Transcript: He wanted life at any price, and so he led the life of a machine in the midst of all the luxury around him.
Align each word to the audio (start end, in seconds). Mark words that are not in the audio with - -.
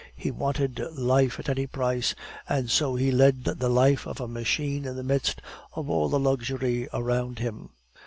He 0.15 0.31
wanted 0.31 0.79
life 0.97 1.37
at 1.37 1.47
any 1.47 1.67
price, 1.67 2.15
and 2.49 2.71
so 2.71 2.95
he 2.95 3.11
led 3.11 3.43
the 3.43 3.69
life 3.69 4.07
of 4.07 4.19
a 4.19 4.27
machine 4.27 4.83
in 4.85 4.95
the 4.95 5.03
midst 5.03 5.43
of 5.75 5.91
all 5.91 6.09
the 6.09 6.19
luxury 6.19 6.89
around 6.91 7.37
him. 7.37 7.69